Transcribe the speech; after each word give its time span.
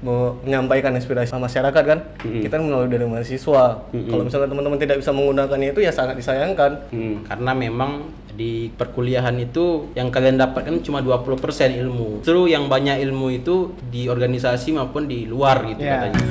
menyampaikan 0.00 0.92
inspirasi 0.92 1.30
masyarakat 1.30 1.82
kan 1.82 1.98
Mm-mm. 2.20 2.40
kita 2.40 2.56
melalui 2.56 2.88
dari 2.88 3.04
mahasiswa 3.04 3.84
kalau 3.84 4.22
misalnya 4.24 4.48
teman-teman 4.48 4.76
tidak 4.76 4.96
bisa 4.96 5.12
menggunakannya 5.12 5.70
itu 5.70 5.80
ya 5.80 5.92
sangat 5.92 6.16
disayangkan 6.16 6.72
Hmm. 6.88 7.22
karena 7.22 7.52
memang 7.52 7.92
di 8.30 8.72
perkuliahan 8.72 9.36
itu 9.36 9.92
yang 9.92 10.08
kalian 10.08 10.40
dapatkan 10.40 10.80
cuma 10.80 11.04
20% 11.04 11.36
ilmu. 11.76 12.24
Justru 12.24 12.48
yang 12.48 12.72
banyak 12.72 13.04
ilmu 13.04 13.28
itu 13.30 13.76
di 13.84 14.08
organisasi 14.08 14.72
maupun 14.72 15.04
di 15.04 15.28
luar 15.28 15.60
gitu 15.66 15.82
Ya. 15.82 16.08
katanya. 16.08 16.24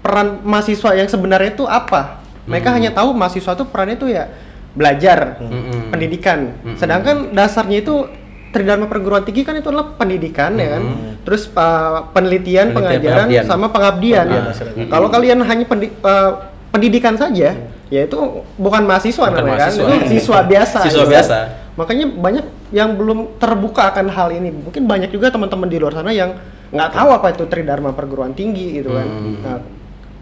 peran 0.00 0.38
mahasiswa 0.46 0.90
yang 0.94 1.08
sebenarnya 1.10 1.50
itu 1.52 1.64
apa? 1.66 2.22
Mereka 2.46 2.70
hanya 2.70 2.94
tahu 2.94 3.10
mahasiswa 3.10 3.58
itu 3.58 3.64
perannya 3.66 3.98
itu 3.98 4.06
ya 4.06 4.30
belajar, 4.76 5.40
Mm-mm. 5.40 5.88
pendidikan. 5.88 6.52
Sedangkan 6.76 7.32
dasarnya 7.32 7.80
itu 7.80 8.06
Tridharma 8.46 8.88
perguruan 8.88 9.20
tinggi 9.20 9.42
kan 9.42 9.52
itu 9.52 9.68
adalah 9.68 9.96
pendidikan 9.96 10.56
ya 10.56 10.78
kan. 10.78 10.82
Terus 11.24 11.50
uh, 11.50 12.08
penelitian, 12.10 12.70
Penelitian, 12.70 12.72
pengajaran 12.72 13.26
pengabdian. 13.26 13.44
sama 13.44 13.66
pengabdian. 13.68 14.26
Ya. 14.26 14.42
Kalau 14.86 15.08
kalian 15.10 15.38
hanya 15.42 15.64
pendi- 15.64 15.92
uh, 16.00 16.30
pendidikan 16.70 17.16
saja, 17.16 17.52
ya 17.86 18.00
itu 18.02 18.16
bukan 18.56 18.84
mahasiswa 18.84 19.28
Bukan 19.28 19.34
namanya 19.34 19.68
mahasiswa. 19.68 19.84
kan. 19.84 19.96
Itu 19.98 20.08
siswa 20.08 20.38
biasa. 20.52 20.78
Siswa 20.84 21.04
gitu. 21.04 21.12
biasa. 21.12 21.36
Makanya 21.76 22.06
banyak 22.08 22.44
yang 22.70 22.96
belum 22.96 23.18
terbuka 23.36 23.92
akan 23.92 24.06
hal 24.08 24.28
ini. 24.32 24.48
Mungkin 24.48 24.88
banyak 24.88 25.10
juga 25.10 25.28
teman-teman 25.28 25.68
di 25.68 25.76
luar 25.76 25.92
sana 25.92 26.08
yang 26.08 26.32
nggak 26.66 26.90
tahu 26.92 27.08
apa 27.12 27.26
itu 27.32 27.44
Tridharma 27.44 27.92
perguruan 27.92 28.32
tinggi 28.32 28.80
gitu 28.80 28.96
kan. 28.96 29.04
Hmm. 29.04 29.36
Nah, 29.44 29.58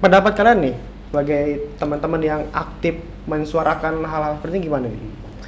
pendapat 0.03 0.33
kalian 0.35 0.59
nih 0.59 0.75
sebagai 1.15 1.71
teman-teman 1.79 2.19
yang 2.19 2.43
aktif 2.51 2.99
mensuarakan 3.31 4.03
hal-hal 4.03 4.35
seperti 4.43 4.59
ini 4.59 4.63
gimana 4.67 4.87
nih? 4.91 5.03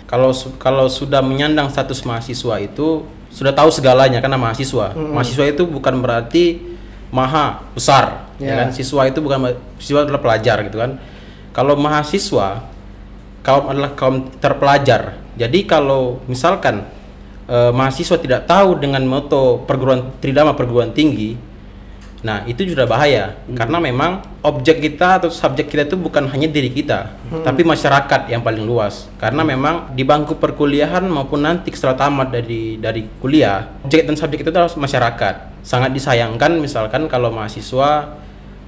Kalau 0.06 0.30
kalau 0.62 0.86
sudah 0.86 1.18
menyandang 1.18 1.66
status 1.66 2.06
mahasiswa 2.06 2.62
itu 2.62 3.02
sudah 3.34 3.50
tahu 3.50 3.74
segalanya 3.74 4.22
karena 4.22 4.38
mahasiswa. 4.38 4.94
Mahasiswa 4.94 5.50
itu 5.50 5.66
bukan 5.66 5.98
berarti 5.98 6.62
maha 7.10 7.66
besar, 7.74 8.30
ya 8.38 8.54
Ya. 8.54 8.54
kan? 8.62 8.68
Siswa 8.70 9.10
itu 9.10 9.18
bukan 9.18 9.58
siswa 9.82 10.06
adalah 10.06 10.22
pelajar 10.22 10.62
gitu 10.62 10.78
kan. 10.78 11.02
Kalau 11.50 11.74
mahasiswa 11.74 12.62
kaum 13.42 13.66
adalah 13.66 13.98
kaum 13.98 14.30
terpelajar. 14.38 15.18
Jadi 15.34 15.66
kalau 15.66 16.22
misalkan 16.30 16.86
eh, 17.50 17.74
mahasiswa 17.74 18.14
tidak 18.22 18.46
tahu 18.46 18.78
dengan 18.78 19.02
moto 19.02 19.66
perguruan 19.66 20.14
tridharma 20.22 20.54
perguruan 20.54 20.94
tinggi, 20.94 21.34
nah 22.26 22.42
itu 22.42 22.66
sudah 22.66 22.90
bahaya 22.90 23.38
karena 23.54 23.78
memang 23.78 24.26
objek 24.42 24.82
kita 24.82 25.22
atau 25.22 25.30
subjek 25.30 25.70
kita 25.70 25.86
itu 25.86 25.94
bukan 25.94 26.26
hanya 26.26 26.50
diri 26.50 26.74
kita, 26.74 27.14
tapi 27.46 27.62
masyarakat 27.62 28.26
yang 28.26 28.42
paling 28.42 28.66
luas. 28.66 29.06
Karena 29.22 29.46
memang 29.46 29.94
di 29.94 30.02
bangku 30.02 30.34
perkuliahan 30.34 31.06
maupun 31.06 31.46
nanti 31.46 31.70
setelah 31.70 31.94
tamat 31.94 32.34
dari 32.34 32.82
dari 32.82 33.06
kuliah, 33.22 33.78
objek 33.86 34.02
dan 34.10 34.18
subjek 34.18 34.42
itu 34.42 34.50
adalah 34.50 34.70
masyarakat. 34.74 35.34
Sangat 35.62 35.94
disayangkan 35.94 36.58
misalkan 36.58 37.06
kalau 37.06 37.30
mahasiswa 37.30 38.18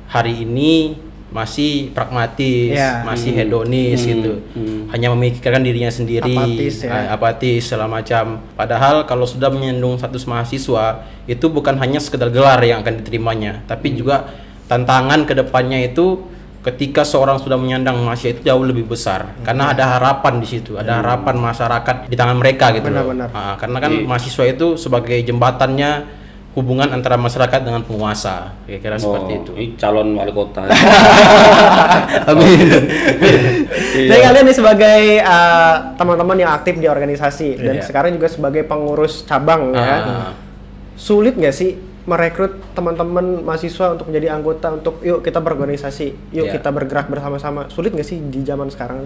hari 0.06 0.46
ini 0.46 0.98
masih 1.28 1.92
pragmatis, 1.92 2.72
Ya. 2.72 3.04
masih 3.04 3.36
hedonis 3.36 4.00
gitu, 4.00 4.40
hanya 4.88 5.12
memikirkan 5.12 5.60
dirinya 5.60 5.92
sendiri, 5.92 6.24
Apatis 6.32 6.88
ya. 6.88 7.12
apatis 7.12 7.68
segala 7.68 7.84
macam. 7.84 8.40
Padahal 8.56 9.04
kalau 9.04 9.28
sudah 9.28 9.52
menyandung 9.52 10.00
status 10.00 10.24
mahasiswa 10.24 11.04
itu 11.28 11.46
bukan 11.52 11.76
hanya 11.76 12.00
sekedar 12.00 12.32
gelar 12.32 12.64
yang 12.64 12.80
akan 12.80 13.04
diterimanya, 13.04 13.60
tapi 13.68 13.92
juga 13.92 14.24
tantangan 14.66 15.28
ke 15.28 15.36
depannya 15.36 15.84
itu 15.84 16.24
ketika 16.58 17.04
seorang 17.06 17.36
sudah 17.38 17.56
menyandang 17.56 18.00
mahasiswa 18.02 18.34
itu 18.34 18.42
jauh 18.44 18.60
lebih 18.60 18.84
besar 18.84 19.32
karena 19.40 19.72
ada 19.72 19.96
harapan 19.96 20.40
di 20.40 20.48
situ, 20.48 20.80
ada 20.80 21.00
harapan 21.00 21.36
masyarakat 21.38 22.08
di 22.08 22.16
tangan 22.16 22.36
mereka 22.40 22.72
gitu 22.72 22.88
loh. 22.88 23.04
Benar-benar. 23.08 23.28
Ah, 23.36 23.54
karena 23.60 23.78
kan 23.78 23.92
mahasiswa 24.04 24.44
itu 24.48 24.80
sebagai 24.80 25.16
jembatannya 25.22 25.90
hubungan 26.58 26.90
antara 26.90 27.14
masyarakat 27.14 27.60
dengan 27.62 27.86
penguasa, 27.86 28.58
kira-kira 28.66 28.98
seperti 28.98 29.32
Oh, 29.32 29.40
itu. 29.46 29.52
Ini 29.54 29.66
calon 29.78 30.18
wali 30.18 30.34
kota. 30.34 30.66
Jadi 34.08 34.20
kalian 34.20 34.44
nih 34.44 34.56
sebagai 34.56 35.00
uh, 35.22 35.74
teman-teman 35.94 36.36
yang 36.36 36.50
aktif 36.52 36.74
di 36.76 36.86
organisasi 36.86 37.58
dan 37.58 37.74
Iya. 37.78 37.84
sekarang 37.84 38.14
juga 38.14 38.28
sebagai 38.28 38.62
pengurus 38.64 39.22
cabang 39.22 39.70
ya. 39.72 39.96
Ah. 40.02 40.32
Sulit 40.98 41.38
nggak 41.38 41.54
sih 41.54 41.78
merekrut 42.08 42.56
teman-teman 42.72 43.44
mahasiswa 43.44 43.92
untuk 43.92 44.08
menjadi 44.08 44.32
anggota 44.32 44.72
untuk 44.72 44.98
yuk 45.00 45.20
kita 45.20 45.38
berorganisasi, 45.38 46.32
yuk 46.32 46.48
Iya. 46.48 46.58
kita 46.58 46.72
bergerak 46.72 47.06
bersama-sama. 47.06 47.68
Sulit 47.68 47.92
nggak 47.92 48.06
sih 48.06 48.18
di 48.18 48.40
zaman 48.42 48.72
sekarang? 48.72 49.04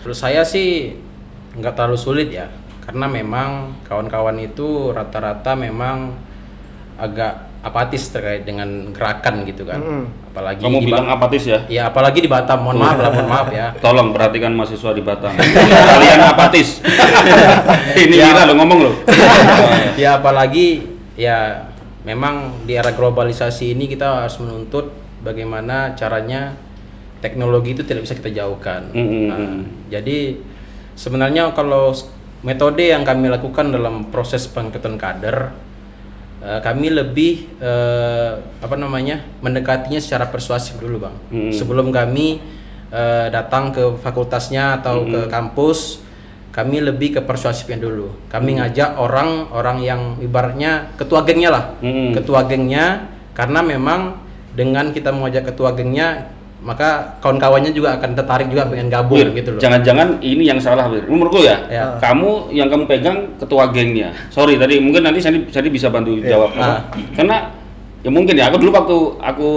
Menurut 0.00 0.16
saya 0.16 0.46
sih 0.46 0.94
nggak 1.54 1.74
terlalu 1.74 1.98
sulit 1.98 2.28
ya, 2.30 2.46
karena 2.82 3.06
memang 3.06 3.74
kawan-kawan 3.84 4.38
itu 4.38 4.90
rata-rata 4.90 5.54
memang 5.54 6.14
agak 6.94 7.32
apatis 7.64 8.12
terkait 8.12 8.44
dengan 8.44 8.92
gerakan 8.92 9.42
gitu 9.42 9.64
kan. 9.64 9.80
Mm-mm. 9.80 10.04
Apalagi 10.30 10.62
Kamu 10.62 10.78
di 10.78 10.86
bilang 10.86 11.06
Ba- 11.08 11.16
apatis 11.16 11.42
ya? 11.48 11.58
ya 11.66 11.82
apalagi 11.88 12.20
di 12.20 12.28
Batam. 12.28 12.60
Mohon 12.60 12.78
maaf 12.78 12.98
lah, 13.00 13.10
mohon 13.10 13.28
maaf 13.28 13.48
ya. 13.48 13.66
Tolong 13.84 14.12
perhatikan 14.12 14.52
mahasiswa 14.52 14.92
di 14.92 15.00
Batam. 15.00 15.32
Kalian 15.32 16.20
apatis. 16.22 16.84
Ini 18.04 18.14
Ya. 18.14 18.44
Lo 18.44 18.52
ngomong 18.54 18.78
lo. 18.84 18.92
ya 20.02 20.20
apalagi 20.20 20.84
ya 21.16 21.70
memang 22.04 22.66
di 22.68 22.76
era 22.76 22.92
globalisasi 22.92 23.72
ini 23.72 23.88
kita 23.88 24.26
harus 24.26 24.36
menuntut 24.36 24.92
bagaimana 25.24 25.96
caranya 25.96 26.52
teknologi 27.24 27.72
itu 27.72 27.80
tidak 27.80 28.04
bisa 28.04 28.12
kita 28.12 28.28
jauhkan. 28.28 28.92
Mm, 28.92 29.00
mm, 29.00 29.24
Nah. 29.24 29.40
Jadi 29.88 30.36
sebenarnya 30.92 31.48
kalau 31.56 31.96
metode 32.44 32.92
yang 32.92 33.08
kami 33.08 33.32
lakukan 33.32 33.72
dalam 33.72 34.12
proses 34.12 34.44
pengangkatan 34.44 35.00
kader 35.00 35.56
eh, 36.44 36.60
kami 36.60 36.92
lebih 36.92 37.56
eh, 37.58 38.32
apa 38.60 38.76
namanya 38.76 39.24
mendekatinya 39.40 39.98
secara 39.98 40.28
persuasif 40.28 40.76
dulu 40.76 41.08
bang. 41.08 41.16
Mm. 41.32 41.52
Sebelum 41.56 41.88
kami 41.88 42.44
eh, 42.92 43.26
datang 43.32 43.72
ke 43.72 43.96
fakultasnya 44.04 44.84
atau 44.84 45.08
ke 45.08 45.26
kampus 45.32 46.04
kami 46.54 46.78
lebih 46.78 47.18
ke 47.18 47.20
persuasifnya 47.26 47.82
dulu. 47.82 48.14
Kami 48.30 48.62
ngajak 48.62 48.94
orang-orang 48.94 49.78
yang 49.82 50.00
ibaratnya 50.22 50.94
ketua 50.94 51.26
gengnya 51.26 51.50
lah, 51.50 51.64
Mm. 51.82 52.14
ketua 52.14 52.46
gengnya 52.46 53.10
karena 53.34 53.58
memang 53.58 54.22
dengan 54.54 54.94
kita 54.94 55.10
mengajak 55.10 55.50
ketua 55.50 55.74
gengnya 55.74 56.30
maka 56.62 57.18
kawan-kawannya 57.20 57.74
juga 57.74 57.98
akan 57.98 58.14
tertarik 58.16 58.48
juga 58.48 58.64
pengen 58.70 58.88
gabung 58.88 59.18
Wir, 59.20 59.28
gitu 59.36 59.56
loh. 59.56 59.60
Jangan-jangan 59.60 60.22
ini 60.22 60.48
yang 60.48 60.56
salah, 60.62 60.88
Wir. 60.88 61.04
Menurutku 61.04 61.42
ya, 61.44 61.60
Ya. 61.68 61.98
kamu 62.00 62.54
yang 62.54 62.70
kamu 62.72 62.84
pegang 62.88 63.18
ketua 63.36 63.68
gengnya. 63.68 64.14
Sorry 64.30 64.56
tadi 64.56 64.80
mungkin 64.80 65.04
nanti 65.04 65.20
saya 65.20 65.36
saya 65.52 65.68
bisa 65.68 65.92
bantu 65.92 66.16
jawab. 66.24 66.54
Ah. 66.56 66.80
Karena 67.12 67.52
ya 68.00 68.10
mungkin 68.12 68.32
ya 68.38 68.48
aku 68.48 68.56
dulu 68.64 68.70
waktu 68.72 68.96
aku 69.20 69.50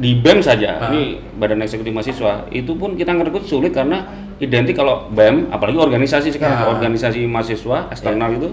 di 0.00 0.16
BEM 0.16 0.40
saja, 0.40 0.80
Ah. 0.80 0.88
ini 0.92 1.20
Badan 1.36 1.60
Eksekutif 1.60 1.92
Mahasiswa, 1.92 2.48
itu 2.48 2.72
pun 2.72 2.96
kita 2.96 3.12
ngerekrut 3.12 3.44
sulit 3.44 3.72
karena 3.72 4.08
identik 4.40 4.72
kalau 4.76 5.08
BEM, 5.12 5.52
apalagi 5.52 5.76
organisasi 5.76 6.32
sekarang, 6.32 6.64
Ya. 6.64 6.68
organisasi 6.72 7.28
mahasiswa 7.28 7.88
eksternal 7.92 8.32
itu 8.32 8.48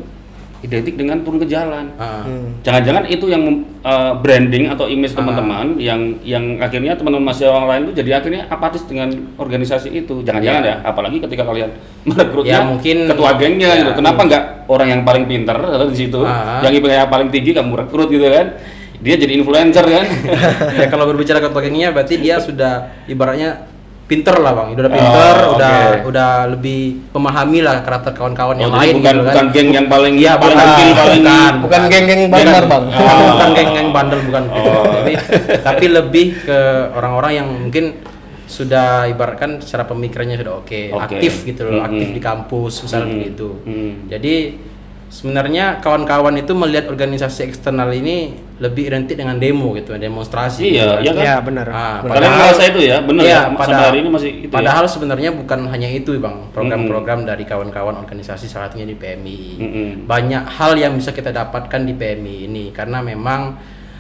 identik 0.58 0.98
dengan 0.98 1.22
turun 1.22 1.38
ke 1.38 1.46
jalan. 1.46 1.94
Ah. 1.96 2.26
Jangan-jangan 2.62 3.06
itu 3.06 3.26
yang 3.28 3.44
eh, 3.80 4.14
branding 4.18 4.68
atau 4.68 4.90
image 4.90 5.14
Ah. 5.14 5.22
teman-teman 5.22 5.78
yang 5.78 6.00
yang 6.22 6.58
akhirnya 6.58 6.98
teman-teman 6.98 7.30
mahasiswa 7.30 7.54
yang 7.54 7.70
lain 7.70 7.82
itu 7.88 7.94
jadi 7.96 8.10
akhirnya 8.18 8.42
apatis 8.48 8.84
dengan 8.84 9.10
organisasi 9.38 9.94
itu. 9.94 10.26
Jangan-jangan 10.26 10.62
Ya. 10.66 10.70
ya, 10.74 10.76
apalagi 10.84 11.18
ketika 11.20 11.46
kalian 11.46 11.70
merekrutnya 12.10 12.58
Ya, 12.58 12.66
mungkin- 12.66 13.06
ketua 13.06 13.38
gengnya 13.38 13.70
ya. 13.70 13.80
gitu. 13.86 13.92
Kenapa 13.96 14.22
nggak 14.24 14.44
orang 14.66 14.88
yang 14.90 15.02
paling 15.04 15.26
pinter 15.26 15.56
atau 15.56 15.88
di 15.88 15.98
situ, 15.98 16.20
Ah. 16.22 16.60
yang 16.60 16.74
IPK 16.74 16.94
yang 16.98 17.12
paling 17.12 17.30
tinggi 17.30 17.52
kamu 17.54 17.86
rekrut 17.86 18.10
gitu 18.10 18.26
kan? 18.26 18.58
Dia 18.98 19.14
jadi 19.14 19.38
influencer 19.38 19.86
kan? 19.86 20.06
ya 20.82 20.90
kalau 20.90 21.06
berbicara 21.06 21.38
ketua 21.38 21.62
gengnya 21.62 21.94
berarti 21.94 22.18
dia 22.18 22.42
sudah 22.42 22.98
ibaratnya 23.06 23.77
pinter 24.08 24.40
lah 24.40 24.56
bang, 24.56 24.68
udah 24.72 24.88
pinter, 24.90 25.36
Oh, 25.38 25.54
udah 25.54 25.76
oke. 25.76 26.00
udah 26.08 26.30
lebih 26.50 26.82
memahami 27.12 27.60
lah 27.60 27.76
karakter 27.82 28.12
kawan-kawan 28.12 28.56
Oh, 28.56 28.62
yang 28.64 28.72
lain 28.72 28.94
bukan 28.96 29.04
gitu 29.04 29.20
kan. 29.20 29.28
bukan 29.28 29.46
geng 29.52 29.70
yang 29.70 29.88
paling 29.88 30.16
Iya, 30.16 30.34
paling 30.34 30.56
bukan. 30.56 30.68
paling 30.96 31.22
Bukan. 31.22 31.54
bukan 31.60 31.82
geng-geng 31.88 32.22
bandar 32.28 32.64
bang 32.66 32.84
Bukan, 32.88 33.04
Oh. 33.04 33.28
bukan 33.30 33.50
geng-geng 33.52 33.90
bandel 33.92 34.20
bukan. 34.24 34.44
Tapi 34.48 35.12
tapi 35.60 35.86
lebih 35.90 36.26
ke 36.42 36.60
orang-orang 36.92 37.32
yang 37.36 37.48
mungkin 37.50 37.86
sudah 38.48 38.88
ibaratkan 39.06 39.60
secara 39.60 39.84
pemikirannya 39.84 40.40
sudah 40.40 40.56
oke, 40.58 40.82
Oke. 40.90 41.04
aktif 41.20 41.44
gitu 41.44 41.68
loh, 41.68 41.78
Mm-mm. 41.78 41.88
aktif 41.92 42.08
di 42.10 42.22
kampus 42.22 42.74
misalnya 42.82 43.06
Mm-mm. 43.06 43.18
begitu. 43.20 43.48
Mm. 43.62 43.92
Jadi 44.08 44.36
sebenarnya 45.08 45.80
kawan-kawan 45.80 46.36
itu 46.36 46.52
melihat 46.52 46.92
organisasi 46.92 47.48
eksternal 47.48 47.88
ini 47.90 48.36
lebih 48.58 48.90
identik 48.90 49.16
dengan 49.16 49.38
demo 49.38 49.72
gitu, 49.74 49.94
demonstrasi. 49.94 50.68
Iya, 50.68 51.00
gitu 51.00 51.04
iya 51.04 51.12
kan? 51.14 51.24
Ya 51.24 51.36
benar. 51.40 51.66
Ah, 51.70 51.98
Kalian 52.02 52.10
padahal- 52.12 52.40
merasa 52.42 52.64
itu 52.66 52.80
ya, 52.82 52.98
benar 53.00 53.24
Iya, 53.24 53.32
ya? 53.32 53.42
Pada- 53.54 53.80
hari 53.88 53.98
ini 54.02 54.10
masih 54.10 54.32
itu 54.34 54.50
ya? 54.50 54.56
Padahal 54.58 54.86
sebenarnya 54.90 55.30
bukan 55.32 55.60
hanya 55.70 55.90
itu, 55.90 56.12
Bang. 56.18 56.50
Program-program 56.52 57.24
dari 57.24 57.46
kawan-kawan 57.46 57.96
organisasi 57.98 58.46
salah 58.46 58.68
satunya 58.68 58.84
di 58.86 58.98
PMI. 58.98 59.40
Mm-mm. 59.58 59.90
Banyak 60.06 60.44
hal 60.50 60.74
yang 60.76 60.98
bisa 60.98 61.14
kita 61.14 61.30
dapatkan 61.30 61.82
di 61.86 61.94
PMI 61.94 62.36
ini 62.46 62.66
karena 62.70 63.00
memang 63.00 63.56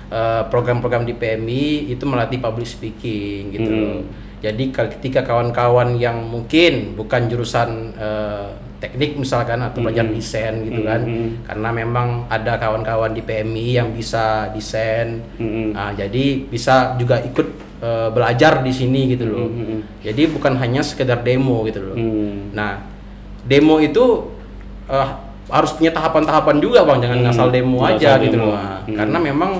eh, 0.07 0.43
program-program 0.47 1.03
di 1.03 1.13
PMI 1.13 1.91
itu 1.91 2.03
melatih 2.03 2.39
public 2.39 2.63
speaking 2.63 3.51
gitu 3.51 3.67
Mm-mm. 3.67 3.83
loh. 3.83 3.99
Jadi 4.37 4.69
ketika 4.69 5.21
kawan-kawan 5.21 5.97
yang 5.97 6.23
mungkin 6.23 6.95
bukan 6.95 7.27
jurusan 7.27 7.91
eh, 7.93 8.47
teknik 8.77 9.17
misalkan 9.17 9.57
atau 9.57 9.81
belajar 9.81 10.05
Mm-mm. 10.05 10.15
desain 10.15 10.53
gitu 10.61 10.81
kan 10.83 11.01
Mm-mm. 11.01 11.43
karena 11.43 11.69
memang 11.71 12.07
ada 12.27 12.55
kawan-kawan 12.55 13.09
di 13.09 13.21
PMI 13.21 13.67
yang 13.73 13.89
bisa 13.89 14.49
desain 14.51 15.25
Mm-mm. 15.35 15.73
Nah, 15.73 15.91
jadi 15.91 16.45
bisa 16.45 16.93
juga 16.95 17.17
ikut 17.19 17.47
eh, 17.77 18.09
belajar 18.09 18.61
di 18.61 18.69
sini 18.69 19.09
gitu 19.09 19.25
loh 19.25 19.49
Mm-mm. 19.49 19.81
jadi 20.01 20.29
bukan 20.29 20.57
hanya 20.57 20.81
sekedar 20.81 21.21
demo 21.21 21.61
gitu 21.63 21.81
loh 21.81 21.93
Hmm. 21.93 22.53
nah 22.53 22.85
demo 23.43 23.77
itu 23.77 24.29
eh, 24.85 25.09
harus 25.47 25.71
punya 25.71 25.89
tahapan-tahapan 25.89 26.59
juga 26.59 26.83
bang 26.83 26.99
jangan 27.01 27.17
Hmm, 27.17 27.25
ngasal 27.25 27.47
demo 27.49 27.77
nggak 27.79 27.97
aja 27.97 28.07
asal 28.13 28.23
gitu 28.23 28.35
demo. 28.35 28.45
loh 28.45 28.55
Nah, 28.55 28.77
Hmm. 28.85 28.93
karena 28.93 29.17
memang 29.17 29.51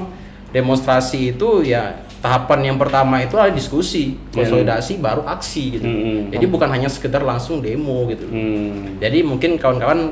demonstrasi 0.47 1.33
itu 1.33 1.61
ya 1.63 2.05
tahapan 2.17 2.59
yang 2.65 2.77
pertama 2.77 3.19
itu 3.19 3.33
adalah 3.33 3.49
diskusi 3.49 4.17
konsolidasi 4.29 4.97
baru 4.97 5.21
aksi 5.23 5.63
gitu 5.71 5.85
Hmm. 5.85 6.21
jadi 6.27 6.45
bukan 6.45 6.67
hanya 6.67 6.87
sekedar 6.87 7.21
langsung 7.21 7.61
demo 7.61 8.05
gitu 8.07 8.25
Hmm. 8.25 8.97
jadi 8.97 9.21
mungkin 9.21 9.55
kawan-kawan 9.55 10.11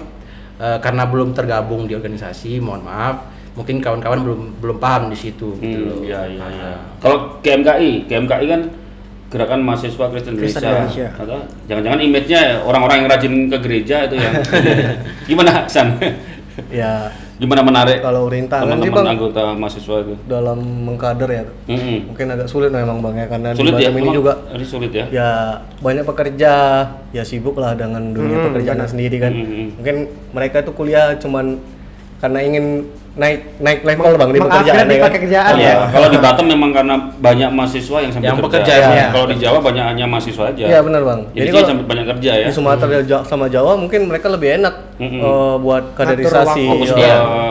eh, 0.56 0.78
karena 0.80 1.04
belum 1.04 1.32
tergabung 1.32 1.84
di 1.84 1.94
organisasi 1.94 2.58
mohon 2.60 2.82
maaf 2.82 3.26
mungkin 3.54 3.80
kawan-kawan 3.80 4.20
belum 4.20 4.42
belum 4.58 4.78
paham 4.78 5.08
di 5.08 5.18
situ 5.18 5.56
gitu 5.58 5.78
Hmm, 5.78 5.88
loh 5.88 6.00
iya 6.02 6.22
iya 6.26 6.46
iya. 6.46 6.70
Kalau 7.00 7.40
GMKI, 7.40 8.06
GMKI 8.06 8.46
kan 8.46 8.62
gerakan 9.26 9.60
mahasiswa 9.62 10.06
Kristen 10.08 10.36
Kristen 10.36 10.62
Indonesia. 10.62 10.86
Indonesia. 10.86 11.08
Atau 11.18 11.38
jangan-jangan 11.66 12.00
image-nya 12.00 12.42
orang-orang 12.62 13.04
yang 13.04 13.10
rajin 13.10 13.34
ke 13.48 13.58
gereja 13.60 13.98
itu 14.06 14.16
yang 14.16 14.34
gimana 15.28 15.66
San? 15.66 15.98
Ya 16.70 17.12
Gimana 17.36 17.62
menarik 17.62 18.00
Kalau 18.00 18.26
rintangan 18.26 18.64
sih, 18.64 18.72
teman-teman 18.80 18.96
Bang. 18.98 19.08
anggota 19.12 19.42
mahasiswa 19.52 19.96
itu? 20.00 20.14
dalam 20.26 20.58
mengkader 20.86 21.30
ya 21.30 21.44
Mm-mm. 21.66 21.98
mungkin 22.08 22.26
agak 22.30 22.48
sulit 22.48 22.70
memang 22.70 23.00
bang 23.00 23.16
ya 23.18 23.28
karena 23.28 23.48
Sulit 23.52 23.74
di 23.74 23.84
ya, 23.84 23.92
ini 23.92 24.10
juga 24.10 24.34
Ini 24.50 24.66
sulit 24.66 24.92
ya. 24.92 25.06
ya 25.10 25.30
banyak 25.80 26.04
pekerja 26.04 26.52
ya 27.10 27.24
sibuk 27.24 27.56
lah 27.56 27.74
dengan 27.74 28.02
dunia 28.10 28.38
Hmm, 28.38 28.46
pekerjaan 28.50 28.80
sendiri 28.86 29.18
kan 29.18 29.32
Hmm. 29.32 29.68
mungkin 29.76 29.96
mereka 30.32 30.62
tuh 30.62 30.72
kuliah 30.72 31.12
cuman 31.16 31.60
karena 32.18 32.40
ingin 32.42 32.88
naik 33.16 33.40
naik 33.58 33.80
level 33.82 34.12
bang 34.14 34.30
di 34.30 34.40
pekerjaan 34.40 34.84
di 34.84 34.92
ya 34.92 35.00
kan? 35.00 35.08
pekerjaan 35.08 35.54
Iya, 35.56 35.64
ya. 35.66 35.76
kalau 35.88 36.08
di 36.12 36.20
Batam 36.20 36.46
memang 36.46 36.70
karena 36.70 36.96
banyak 37.16 37.50
mahasiswa 37.50 37.98
yang 37.98 38.12
sambil 38.12 38.28
Yang 38.28 38.36
kerja. 38.36 38.46
bekerja, 38.46 38.74
ya. 38.76 39.08
Kalau 39.08 39.26
di 39.26 39.36
Jawa 39.40 39.60
banyak 39.64 39.86
hanya 39.88 40.06
mahasiswa 40.06 40.44
aja. 40.46 40.64
Iya 40.68 40.80
benar 40.84 41.02
bang. 41.02 41.20
Jadi, 41.32 41.48
kalau 41.50 41.66
sampai 41.66 41.86
banyak 41.88 42.06
kerja 42.12 42.32
ya. 42.36 42.46
di 42.46 42.54
Sumatera 42.54 43.00
Ja- 43.02 43.24
sama 43.24 43.46
Jawa 43.48 43.72
mungkin 43.74 44.02
mereka 44.06 44.28
lebih 44.28 44.60
enak 44.60 44.76
Mm-mm. 44.98 45.20
eh, 45.22 45.56
buat 45.58 45.96
kaderisasi. 45.96 46.64
Fokus 46.68 46.92
eh, 46.92 46.98
ke 46.98 47.08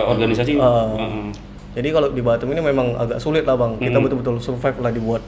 organisasi. 0.06 0.52
eh, 0.52 0.60
Heeh. 0.60 1.26
Jadi 1.74 1.88
kalau 1.90 2.08
di 2.08 2.20
Batam 2.20 2.48
ini 2.48 2.60
memang 2.60 2.86
agak 2.94 3.16
sulit 3.18 3.42
lah 3.42 3.56
bang. 3.56 3.80
Kita 3.80 3.98
betul-betul 3.98 4.36
survive 4.38 4.78
lah 4.78 4.92
dibuat 4.92 5.24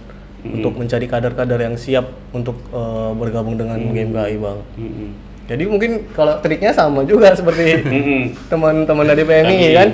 untuk 0.47 0.77
mencari 0.77 1.05
kader-kader 1.05 1.59
yang 1.59 1.75
siap 1.75 2.05
untuk 2.31 2.61
eh, 2.69 3.11
bergabung 3.15 3.57
dengan 3.57 3.81
GMKI 3.81 4.37
bang. 4.37 4.59
Mm-mm. 4.77 5.11
Jadi 5.47 5.63
mungkin 5.71 6.11
kalau 6.11 6.43
triknya 6.43 6.75
sama 6.75 7.07
juga 7.07 7.31
seperti 7.31 7.87
teman-teman 8.51 9.07
dari 9.07 9.23
PMI 9.23 9.59
Tadi, 9.59 9.77
kan. 9.79 9.89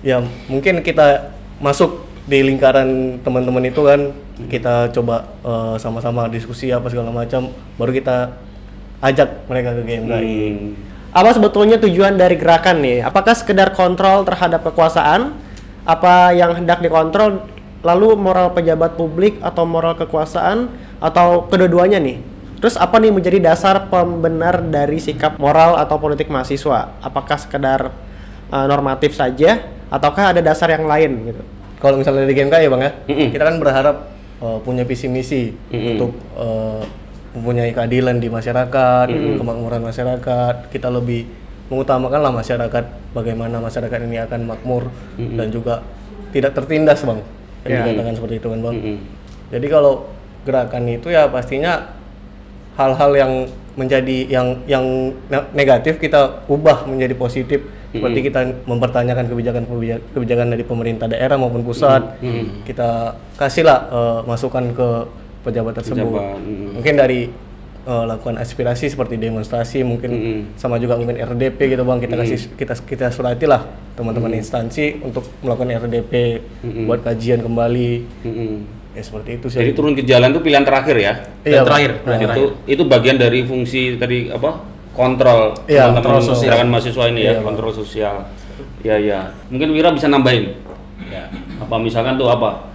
Ya 0.00 0.18
mungkin 0.48 0.80
kita 0.80 1.36
masuk 1.60 2.08
di 2.26 2.42
lingkaran 2.42 3.20
teman-teman 3.22 3.68
itu 3.68 3.84
kan 3.86 4.10
kita 4.48 4.90
coba 4.92 5.30
eh, 5.44 5.74
sama-sama 5.78 6.26
diskusi 6.32 6.72
apa 6.72 6.88
segala 6.88 7.12
macam 7.12 7.52
baru 7.76 7.92
kita 7.92 8.34
ajak 9.04 9.48
mereka 9.52 9.76
ke 9.76 9.82
GMKI. 9.84 10.32
Hmm. 10.32 10.72
Apa 11.16 11.32
sebetulnya 11.32 11.80
tujuan 11.80 12.16
dari 12.20 12.36
gerakan 12.36 12.84
nih? 12.84 13.04
Apakah 13.04 13.32
sekedar 13.32 13.72
kontrol 13.72 14.24
terhadap 14.24 14.64
kekuasaan? 14.64 15.32
Apa 15.88 16.36
yang 16.36 16.52
hendak 16.52 16.84
dikontrol? 16.84 17.46
Lalu 17.80 18.18
moral 18.18 18.52
pejabat 18.52 18.98
publik 18.98 19.40
atau 19.40 19.64
moral 19.64 19.96
kekuasaan 19.96 20.68
atau 21.00 21.48
kedua-duanya 21.48 22.02
nih? 22.02 22.35
Terus 22.56 22.80
apa 22.80 22.96
nih 22.96 23.12
menjadi 23.12 23.38
dasar 23.38 23.92
pembenar 23.92 24.64
dari 24.64 24.96
sikap 24.96 25.36
moral 25.36 25.76
atau 25.76 26.00
politik 26.00 26.32
mahasiswa? 26.32 26.96
Apakah 27.04 27.36
sekedar 27.36 27.92
uh, 28.48 28.66
normatif 28.66 29.12
saja 29.12 29.60
ataukah 29.92 30.32
ada 30.32 30.40
dasar 30.40 30.72
yang 30.72 30.88
lain 30.88 31.30
gitu? 31.32 31.42
Kalau 31.76 32.00
misalnya 32.00 32.24
di 32.24 32.32
GMKI 32.32 32.64
ya 32.64 32.70
bang 32.72 32.82
ya, 32.82 32.92
Mm-mm. 33.04 33.28
kita 33.36 33.44
kan 33.44 33.56
berharap 33.60 33.96
eh, 34.40 34.58
punya 34.64 34.88
visi 34.88 35.12
misi 35.12 35.52
Mm-mm. 35.52 35.92
untuk 35.92 36.10
eh, 36.40 36.82
mempunyai 37.36 37.68
keadilan 37.76 38.16
di 38.16 38.32
masyarakat, 38.32 39.06
kemakmuran 39.12 39.84
masyarakat. 39.84 40.72
Kita 40.72 40.88
lebih 40.88 41.28
mengutamakan 41.68 42.24
lah 42.24 42.32
masyarakat, 42.32 43.12
bagaimana 43.12 43.60
masyarakat 43.60 43.98
ini 44.08 44.16
akan 44.24 44.40
makmur 44.48 44.88
dan 45.20 45.52
juga 45.52 45.84
tidak 46.32 46.56
tertindas 46.56 47.04
bang. 47.04 47.20
Yang 47.68 47.70
Ya. 47.70 47.78
dikatakan 47.84 48.14
seperti 48.16 48.34
itu 48.40 48.48
kan 48.48 48.60
bang. 48.64 48.74
Mm-mm. 48.80 48.96
Jadi 49.52 49.66
kalau 49.68 49.92
gerakan 50.48 50.84
itu 50.88 51.12
ya 51.12 51.28
pastinya 51.28 51.92
hal-hal 52.76 53.10
yang 53.16 53.32
menjadi 53.76 54.18
yang 54.28 54.46
yang 54.64 54.84
ne- 55.28 55.48
negatif 55.52 56.00
kita 56.00 56.44
ubah 56.48 56.88
menjadi 56.88 57.12
positif. 57.16 57.60
Seperti 57.96 58.28
kita 58.28 58.44
mempertanyakan 58.68 59.24
kebijakan 59.24 59.64
kebijakan 60.12 60.52
dari 60.52 60.64
pemerintah 60.68 61.08
daerah 61.08 61.40
maupun 61.40 61.64
pusat 61.64 62.20
kita 62.68 63.16
kasihlah 63.40 63.88
eh, 63.88 64.20
masukan 64.28 64.64
ke 64.76 64.88
pejabat 65.40 65.80
tersebut. 65.80 66.04
Pejabat, 66.04 66.36
mm. 66.36 66.68
mungkin 66.76 66.94
dari 66.98 67.20
eh, 67.88 68.04
lakukan 68.04 68.36
aspirasi 68.36 68.92
seperti 68.92 69.16
demonstrasi 69.16 69.80
mungkin 69.80 70.10
Mm. 70.12 70.40
sama 70.60 70.76
juga 70.76 71.00
mungkin 71.00 71.16
RDP 71.16 71.72
gitu 71.72 71.88
bang. 71.88 71.98
Kita 72.04 72.14
kasih 72.20 72.38
kita 72.52 72.74
kita 72.84 73.06
surati 73.08 73.48
lah 73.48 73.64
teman-teman 73.96 74.36
instansi 74.36 75.00
untuk 75.00 75.24
melakukan 75.40 75.88
RDP 75.88 76.44
buat 76.84 77.00
kajian 77.00 77.40
kembali. 77.40 77.92
Mm-mm. 78.28 78.52
Ya 78.96 79.02
seperti 79.04 79.30
itu 79.36 79.46
sih 79.52 79.58
Jadi 79.60 79.70
turun 79.76 79.92
ke 79.92 80.02
jalan 80.02 80.32
itu 80.32 80.40
pilihan 80.40 80.64
terakhir 80.64 80.96
ya. 80.96 81.12
Iya, 81.44 81.60
terakhir, 81.62 81.90
dan 82.02 82.18
itu 82.24 82.42
itu 82.64 82.82
bagian 82.82 83.16
dari 83.16 83.44
fungsi 83.44 84.00
tadi 84.00 84.32
apa? 84.32 84.64
Kontrol 84.90 85.52
Iya, 85.68 85.92
teman-teman 85.92 86.16
kontrol 86.16 86.20
sosial. 86.24 86.48
gerakan 86.48 86.68
mahasiswa 86.72 87.04
ini 87.06 87.20
ya, 87.20 87.24
Iya, 87.28 87.32
Bang. 87.36 87.44
kontrol 87.52 87.70
sosial. 87.70 88.16
Iya, 88.80 88.96
iya. 88.96 89.20
Mungkin 89.52 89.68
Wira 89.70 89.92
bisa 89.92 90.08
nambahin. 90.08 90.56
ya 91.06 91.28
Apa 91.60 91.76
misalkan 91.76 92.16
tuh 92.16 92.26
apa? 92.26 92.72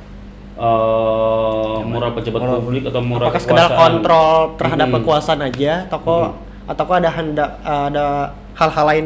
Eh 0.55 1.77
moral 1.83 2.13
pejabat 2.13 2.41
publik 2.61 2.85
atau 2.85 3.01
moral 3.01 3.27
Apakah 3.27 3.41
sekedar 3.41 3.69
kontrol 3.73 4.37
terhadap 4.55 4.87
Mm-mm. 4.87 4.97
kekuasaan 5.01 5.41
aja 5.41 5.89
atau 5.89 6.37
ataukah 6.63 7.01
ada 7.01 7.09
hendak 7.09 7.49
ada 7.61 8.05
hal-hal 8.53 8.85
lain 8.85 9.05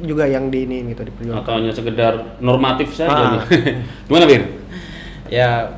juga 0.00 0.24
yang 0.24 0.48
di 0.48 0.64
ini 0.64 0.88
gitu 0.90 1.04
diperjuangkan? 1.04 1.44
Atau 1.44 1.52
hanya 1.52 1.72
sekedar 1.72 2.12
normatif 2.40 2.96
saja? 2.96 3.12
Ah. 3.12 3.44
Gimana, 4.08 4.24
Wir? 4.24 4.42
ya 5.26 5.68